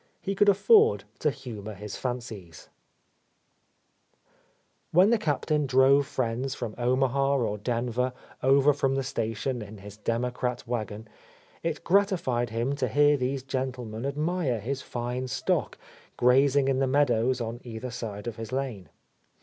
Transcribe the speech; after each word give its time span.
He 0.19 0.33
could 0.33 0.49
afford 0.49 1.03
to 1.19 1.29
humour 1.29 1.75
his 1.75 1.95
fancies. 1.95 2.65
A 2.65 2.65
Lost 2.65 2.69
Lady 3.93 4.87
When 4.89 5.09
the 5.11 5.17
Captain 5.19 5.67
drove 5.67 6.07
friends 6.07 6.55
from 6.55 6.73
Omaha 6.75 7.35
or 7.37 7.59
Denver 7.59 8.11
over 8.41 8.73
from 8.73 8.95
the 8.95 9.03
station 9.03 9.61
in 9.61 9.77
his 9.77 9.97
democrat 9.97 10.65
wagon, 10.67 11.07
it 11.61 11.83
gratified 11.83 12.49
him 12.49 12.73
to 12.77 12.87
hear 12.87 13.15
these 13.15 13.43
gentlemen 13.43 14.07
admire 14.07 14.59
his 14.59 14.81
fine 14.81 15.27
stock, 15.27 15.77
grazing 16.17 16.67
in 16.67 16.79
the 16.79 16.87
meadows 16.87 17.39
on 17.39 17.61
either 17.63 17.91
side 17.91 18.25
of 18.25 18.37
his 18.37 18.51
lane. 18.51 18.89